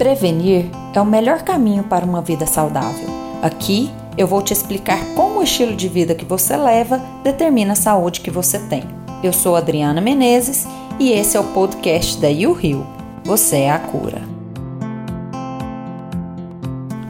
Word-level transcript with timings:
Prevenir 0.00 0.64
é 0.94 1.00
o 1.02 1.04
melhor 1.04 1.42
caminho 1.42 1.84
para 1.84 2.06
uma 2.06 2.22
vida 2.22 2.46
saudável. 2.46 3.06
Aqui 3.42 3.90
eu 4.16 4.26
vou 4.26 4.40
te 4.40 4.50
explicar 4.50 4.98
como 5.14 5.38
o 5.40 5.42
estilo 5.42 5.76
de 5.76 5.88
vida 5.88 6.14
que 6.14 6.24
você 6.24 6.56
leva 6.56 6.96
determina 7.22 7.74
a 7.74 7.76
saúde 7.76 8.22
que 8.22 8.30
você 8.30 8.58
tem. 8.60 8.82
Eu 9.22 9.30
sou 9.30 9.56
Adriana 9.56 10.00
Menezes 10.00 10.66
e 10.98 11.12
esse 11.12 11.36
é 11.36 11.40
o 11.40 11.52
podcast 11.52 12.18
da 12.18 12.28
You 12.28 12.54
Rio. 12.54 12.86
Você 13.24 13.58
é 13.58 13.70
a 13.70 13.78
cura. 13.78 14.22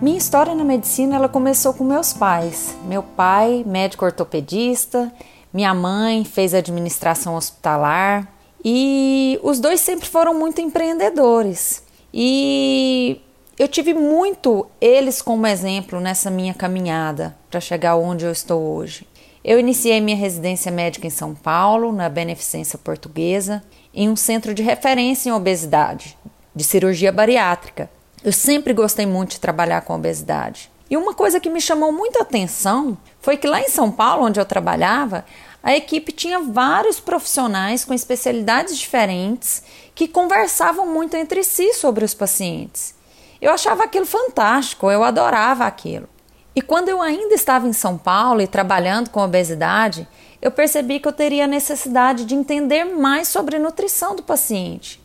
Minha 0.02 0.18
história 0.18 0.52
na 0.52 0.64
medicina 0.64 1.14
ela 1.14 1.28
começou 1.28 1.72
com 1.72 1.84
meus 1.84 2.12
pais. 2.12 2.74
Meu 2.86 3.04
pai, 3.04 3.62
médico 3.64 4.04
ortopedista, 4.04 5.12
minha 5.54 5.72
mãe 5.72 6.24
fez 6.24 6.54
administração 6.54 7.36
hospitalar 7.36 8.26
e 8.64 9.38
os 9.44 9.60
dois 9.60 9.78
sempre 9.78 10.08
foram 10.08 10.34
muito 10.34 10.60
empreendedores. 10.60 11.88
E 12.12 13.20
eu 13.58 13.68
tive 13.68 13.94
muito 13.94 14.66
eles 14.80 15.20
como 15.20 15.46
exemplo 15.46 16.00
nessa 16.00 16.30
minha 16.30 16.54
caminhada 16.54 17.36
para 17.50 17.60
chegar 17.60 17.96
onde 17.96 18.24
eu 18.24 18.32
estou 18.32 18.60
hoje. 18.60 19.06
Eu 19.44 19.58
iniciei 19.58 20.00
minha 20.00 20.16
residência 20.16 20.70
médica 20.70 21.06
em 21.06 21.10
São 21.10 21.34
Paulo, 21.34 21.92
na 21.92 22.08
Beneficência 22.08 22.78
Portuguesa, 22.78 23.62
em 23.94 24.08
um 24.08 24.16
centro 24.16 24.52
de 24.52 24.62
referência 24.62 25.30
em 25.30 25.32
obesidade, 25.32 26.16
de 26.54 26.62
cirurgia 26.62 27.10
bariátrica. 27.10 27.90
Eu 28.22 28.32
sempre 28.32 28.74
gostei 28.74 29.06
muito 29.06 29.32
de 29.32 29.40
trabalhar 29.40 29.80
com 29.82 29.94
obesidade. 29.94 30.70
E 30.90 30.96
uma 30.96 31.14
coisa 31.14 31.38
que 31.38 31.48
me 31.48 31.60
chamou 31.60 31.92
muita 31.92 32.22
atenção 32.22 32.98
foi 33.20 33.36
que 33.36 33.46
lá 33.46 33.60
em 33.60 33.68
São 33.68 33.90
Paulo, 33.90 34.24
onde 34.24 34.40
eu 34.40 34.44
trabalhava, 34.44 35.24
a 35.62 35.76
equipe 35.76 36.12
tinha 36.12 36.40
vários 36.40 36.98
profissionais 36.98 37.84
com 37.84 37.92
especialidades 37.92 38.78
diferentes 38.78 39.62
que 39.94 40.08
conversavam 40.08 40.86
muito 40.86 41.16
entre 41.16 41.44
si 41.44 41.74
sobre 41.74 42.04
os 42.04 42.14
pacientes. 42.14 42.94
Eu 43.40 43.52
achava 43.52 43.84
aquilo 43.84 44.06
fantástico, 44.06 44.90
eu 44.90 45.02
adorava 45.04 45.64
aquilo. 45.64 46.08
E 46.54 46.62
quando 46.62 46.88
eu 46.88 47.00
ainda 47.00 47.34
estava 47.34 47.68
em 47.68 47.72
São 47.72 47.96
Paulo 47.96 48.40
e 48.40 48.46
trabalhando 48.46 49.10
com 49.10 49.20
obesidade, 49.20 50.06
eu 50.42 50.50
percebi 50.50 50.98
que 50.98 51.06
eu 51.06 51.12
teria 51.12 51.46
necessidade 51.46 52.24
de 52.24 52.34
entender 52.34 52.84
mais 52.84 53.28
sobre 53.28 53.58
nutrição 53.58 54.16
do 54.16 54.22
paciente. 54.22 55.00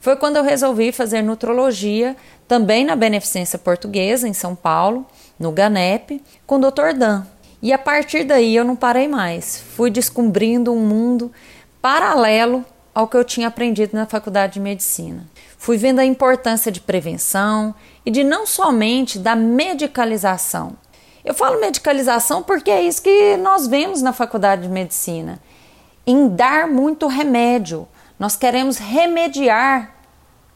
Foi 0.00 0.16
quando 0.16 0.36
eu 0.36 0.42
resolvi 0.42 0.92
fazer 0.92 1.22
nutrologia, 1.22 2.16
também 2.48 2.84
na 2.84 2.96
Beneficência 2.96 3.58
Portuguesa, 3.58 4.26
em 4.26 4.32
São 4.32 4.56
Paulo, 4.56 5.06
no 5.38 5.52
GANEP, 5.52 6.22
com 6.46 6.56
o 6.56 6.70
Dr. 6.70 6.94
Dan. 6.96 7.24
E 7.62 7.72
a 7.72 7.78
partir 7.78 8.24
daí 8.24 8.56
eu 8.56 8.64
não 8.64 8.74
parei 8.74 9.06
mais. 9.06 9.62
Fui 9.76 9.90
descobrindo 9.90 10.72
um 10.72 10.80
mundo 10.80 11.30
paralelo 11.80 12.64
ao 12.94 13.06
que 13.06 13.16
eu 13.16 13.24
tinha 13.24 13.48
aprendido 13.48 13.94
na 13.94 14.06
faculdade 14.06 14.54
de 14.54 14.60
medicina. 14.60 15.26
Fui 15.58 15.76
vendo 15.76 15.98
a 15.98 16.04
importância 16.04 16.72
de 16.72 16.80
prevenção 16.80 17.74
e 18.04 18.10
de 18.10 18.24
não 18.24 18.46
somente 18.46 19.18
da 19.18 19.36
medicalização. 19.36 20.72
Eu 21.24 21.34
falo 21.34 21.60
medicalização 21.60 22.42
porque 22.42 22.70
é 22.70 22.82
isso 22.82 23.02
que 23.02 23.36
nós 23.36 23.66
vemos 23.66 24.00
na 24.00 24.12
faculdade 24.12 24.62
de 24.62 24.68
medicina. 24.68 25.38
Em 26.06 26.28
dar 26.28 26.66
muito 26.66 27.06
remédio. 27.06 27.86
Nós 28.18 28.36
queremos 28.36 28.78
remediar 28.78 29.94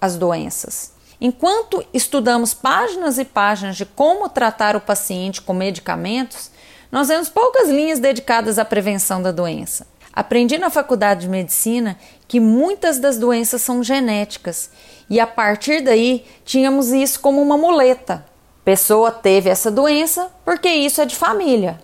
as 0.00 0.16
doenças. 0.16 0.92
Enquanto 1.20 1.84
estudamos 1.92 2.52
páginas 2.52 3.18
e 3.18 3.24
páginas 3.24 3.76
de 3.76 3.86
como 3.86 4.28
tratar 4.28 4.74
o 4.74 4.80
paciente 4.80 5.40
com 5.40 5.52
medicamentos, 5.52 6.50
nós 6.94 7.08
vemos 7.08 7.28
poucas 7.28 7.68
linhas 7.68 7.98
dedicadas 7.98 8.56
à 8.56 8.64
prevenção 8.64 9.20
da 9.20 9.32
doença. 9.32 9.84
Aprendi 10.12 10.56
na 10.58 10.70
faculdade 10.70 11.22
de 11.22 11.28
medicina 11.28 11.98
que 12.28 12.38
muitas 12.38 13.00
das 13.00 13.18
doenças 13.18 13.62
são 13.62 13.82
genéticas 13.82 14.70
e 15.10 15.18
a 15.18 15.26
partir 15.26 15.80
daí 15.80 16.24
tínhamos 16.44 16.92
isso 16.92 17.18
como 17.18 17.42
uma 17.42 17.58
muleta. 17.58 18.24
Pessoa 18.64 19.10
teve 19.10 19.50
essa 19.50 19.72
doença 19.72 20.30
porque 20.44 20.68
isso 20.68 21.00
é 21.00 21.04
de 21.04 21.16
família. 21.16 21.82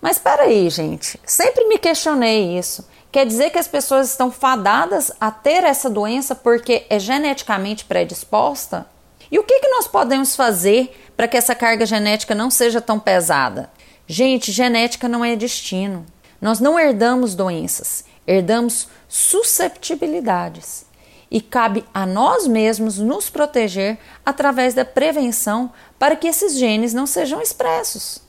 Mas 0.00 0.16
espera 0.16 0.42
aí, 0.42 0.68
gente, 0.68 1.20
sempre 1.24 1.68
me 1.68 1.78
questionei 1.78 2.58
isso. 2.58 2.84
Quer 3.12 3.26
dizer 3.26 3.50
que 3.50 3.60
as 3.60 3.68
pessoas 3.68 4.10
estão 4.10 4.28
fadadas 4.28 5.12
a 5.20 5.30
ter 5.30 5.62
essa 5.62 5.88
doença 5.88 6.34
porque 6.34 6.84
é 6.90 6.98
geneticamente 6.98 7.84
predisposta? 7.84 8.88
E 9.30 9.38
o 9.38 9.44
que, 9.44 9.60
que 9.60 9.68
nós 9.68 9.86
podemos 9.86 10.34
fazer 10.34 11.12
para 11.16 11.28
que 11.28 11.36
essa 11.36 11.54
carga 11.54 11.86
genética 11.86 12.34
não 12.34 12.50
seja 12.50 12.80
tão 12.80 12.98
pesada? 12.98 13.70
Gente, 14.10 14.50
genética 14.50 15.06
não 15.06 15.22
é 15.22 15.36
destino. 15.36 16.06
Nós 16.40 16.60
não 16.60 16.78
herdamos 16.78 17.34
doenças, 17.34 18.06
herdamos 18.26 18.88
susceptibilidades. 19.06 20.86
E 21.30 21.42
cabe 21.42 21.84
a 21.92 22.06
nós 22.06 22.46
mesmos 22.46 22.96
nos 22.96 23.28
proteger 23.28 23.98
através 24.24 24.72
da 24.72 24.82
prevenção 24.82 25.70
para 25.98 26.16
que 26.16 26.26
esses 26.26 26.56
genes 26.56 26.94
não 26.94 27.06
sejam 27.06 27.42
expressos. 27.42 28.22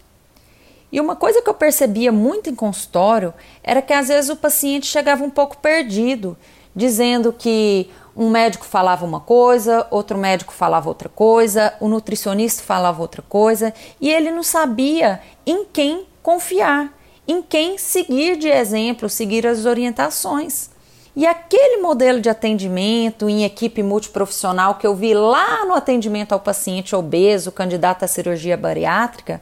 E 0.91 0.99
uma 0.99 1.15
coisa 1.15 1.41
que 1.41 1.49
eu 1.49 1.53
percebia 1.53 2.11
muito 2.11 2.49
em 2.49 2.55
consultório 2.55 3.33
era 3.63 3.81
que 3.81 3.93
às 3.93 4.09
vezes 4.09 4.29
o 4.29 4.35
paciente 4.35 4.85
chegava 4.85 5.23
um 5.23 5.29
pouco 5.29 5.59
perdido, 5.59 6.35
dizendo 6.75 7.33
que 7.33 7.89
um 8.15 8.29
médico 8.29 8.65
falava 8.65 9.05
uma 9.05 9.19
coisa, 9.19 9.87
outro 9.89 10.17
médico 10.17 10.53
falava 10.53 10.89
outra 10.89 11.07
coisa, 11.07 11.73
o 11.79 11.87
nutricionista 11.87 12.63
falava 12.63 13.01
outra 13.01 13.21
coisa, 13.21 13.73
e 14.01 14.09
ele 14.09 14.31
não 14.31 14.43
sabia 14.43 15.21
em 15.45 15.65
quem 15.65 16.05
confiar, 16.21 16.93
em 17.27 17.41
quem 17.41 17.77
seguir 17.77 18.37
de 18.37 18.49
exemplo, 18.49 19.07
seguir 19.07 19.47
as 19.47 19.65
orientações. 19.65 20.69
E 21.15 21.25
aquele 21.25 21.81
modelo 21.81 22.21
de 22.21 22.29
atendimento 22.29 23.29
em 23.29 23.43
equipe 23.43 23.81
multiprofissional 23.81 24.75
que 24.75 24.85
eu 24.85 24.95
vi 24.95 25.13
lá 25.13 25.65
no 25.65 25.73
atendimento 25.73 26.33
ao 26.33 26.39
paciente 26.39 26.95
obeso, 26.95 27.51
candidato 27.51 28.03
à 28.03 28.07
cirurgia 28.07 28.55
bariátrica, 28.55 29.41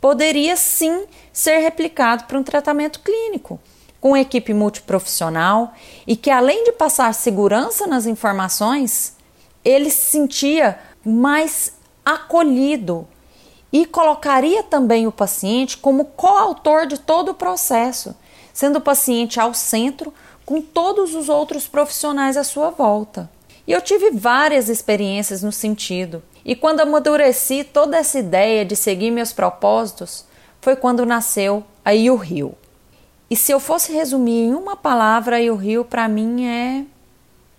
poderia 0.00 0.56
sim 0.56 1.04
ser 1.32 1.58
replicado 1.58 2.24
para 2.24 2.38
um 2.38 2.42
tratamento 2.42 3.00
clínico 3.00 3.60
com 4.02 4.16
equipe 4.16 4.52
multiprofissional 4.52 5.74
e 6.04 6.16
que, 6.16 6.28
além 6.28 6.64
de 6.64 6.72
passar 6.72 7.14
segurança 7.14 7.86
nas 7.86 8.04
informações, 8.04 9.16
ele 9.64 9.88
se 9.90 10.10
sentia 10.10 10.76
mais 11.06 11.72
acolhido 12.04 13.06
e 13.72 13.86
colocaria 13.86 14.64
também 14.64 15.06
o 15.06 15.12
paciente 15.12 15.78
como 15.78 16.04
coautor 16.04 16.84
de 16.84 16.98
todo 16.98 17.30
o 17.30 17.34
processo, 17.34 18.14
sendo 18.52 18.80
o 18.80 18.82
paciente 18.82 19.38
ao 19.38 19.54
centro 19.54 20.12
com 20.44 20.60
todos 20.60 21.14
os 21.14 21.28
outros 21.28 21.68
profissionais 21.68 22.36
à 22.36 22.42
sua 22.42 22.70
volta. 22.70 23.30
E 23.64 23.70
eu 23.70 23.80
tive 23.80 24.10
várias 24.10 24.68
experiências 24.68 25.44
no 25.44 25.52
sentido. 25.52 26.24
E 26.44 26.56
quando 26.56 26.80
amadureci 26.80 27.62
toda 27.62 27.96
essa 27.96 28.18
ideia 28.18 28.64
de 28.64 28.74
seguir 28.74 29.12
meus 29.12 29.32
propósitos, 29.32 30.24
foi 30.60 30.74
quando 30.74 31.06
nasceu 31.06 31.62
a 31.84 31.92
Rio. 31.92 32.56
E 33.32 33.36
se 33.36 33.50
eu 33.50 33.58
fosse 33.58 33.94
resumir 33.94 34.44
em 34.44 34.54
uma 34.54 34.76
palavra, 34.76 35.38
o 35.50 35.56
Rio 35.56 35.86
para 35.86 36.06
mim 36.06 36.44
é 36.44 36.84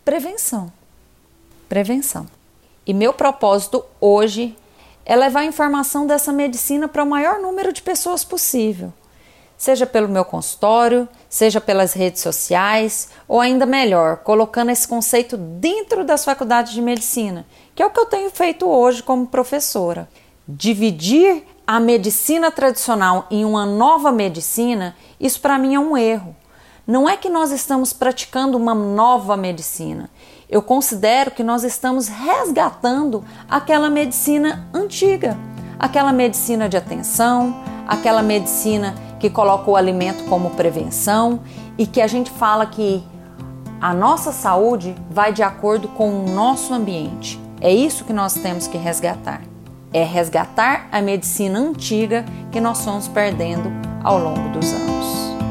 prevenção. 0.06 0.72
Prevenção. 1.68 2.28
E 2.86 2.94
meu 2.94 3.12
propósito 3.12 3.84
hoje 4.00 4.56
é 5.04 5.16
levar 5.16 5.40
a 5.40 5.46
informação 5.46 6.06
dessa 6.06 6.32
medicina 6.32 6.88
para 6.88 7.04
o 7.04 7.10
maior 7.10 7.40
número 7.40 7.74
de 7.74 7.82
pessoas 7.82 8.24
possível. 8.24 8.94
Seja 9.58 9.88
pelo 9.88 10.08
meu 10.08 10.24
consultório, 10.24 11.10
seja 11.28 11.60
pelas 11.60 11.94
redes 11.94 12.22
sociais, 12.22 13.10
ou 13.28 13.42
ainda 13.42 13.66
melhor, 13.66 14.18
colocando 14.18 14.70
esse 14.70 14.88
conceito 14.88 15.36
dentro 15.38 16.04
das 16.04 16.24
faculdades 16.24 16.72
de 16.72 16.84
medicina, 16.84 17.48
que 17.74 17.82
é 17.82 17.86
o 17.88 17.90
que 17.90 18.00
eu 18.00 18.06
tenho 18.06 18.30
feito 18.30 18.68
hoje 18.68 19.02
como 19.02 19.26
professora. 19.26 20.08
Dividir 20.48 21.44
a 21.66 21.80
medicina 21.80 22.52
tradicional 22.52 23.26
em 23.32 23.46
uma 23.46 23.66
nova 23.66 24.12
medicina, 24.12 24.96
isso 25.20 25.40
para 25.40 25.58
mim 25.58 25.76
é 25.76 25.80
um 25.80 25.98
erro. 25.98 26.36
Não 26.86 27.08
é 27.08 27.16
que 27.16 27.30
nós 27.30 27.52
estamos 27.52 27.94
praticando 27.94 28.58
uma 28.58 28.76
nova 28.76 29.38
medicina. 29.38 30.10
Eu 30.50 30.62
considero 30.62 31.32
que 31.32 31.42
nós 31.42 31.64
estamos 31.64 32.10
resgatando 32.10 33.24
aquela 33.50 33.90
medicina 33.90 34.68
antiga, 34.74 35.38
aquela 35.80 36.12
medicina 36.12 36.68
de 36.68 36.76
atenção, 36.76 37.64
aquela 37.88 38.22
medicina 38.22 38.94
que 39.18 39.30
coloca 39.30 39.72
o 39.72 39.78
alimento 39.78 40.26
como 40.26 40.50
prevenção 40.50 41.40
e 41.78 41.88
que 41.88 42.02
a 42.02 42.08
gente 42.08 42.30
fala 42.30 42.66
que 42.66 43.02
a 43.80 43.94
nossa 43.94 44.34
saúde 44.34 44.94
vai 45.10 45.32
de 45.32 45.42
acordo 45.42 45.88
com 45.88 46.26
o 46.26 46.30
nosso 46.30 46.74
ambiente. 46.74 47.40
É 47.62 47.74
isso 47.74 48.04
que 48.04 48.12
nós 48.12 48.34
temos 48.34 48.68
que 48.68 48.78
resgatar 48.78 49.53
é 49.94 50.04
resgatar 50.04 50.88
a 50.92 51.02
medicina 51.02 51.60
antiga 51.60 52.26
que 52.52 52.60
nós 52.60 52.84
fomos 52.84 53.08
perdendo 53.08 53.72
ao 54.04 54.18
longo 54.18 54.50
dos 54.50 54.74
anos. 54.74 55.43